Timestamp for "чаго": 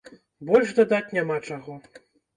1.49-1.77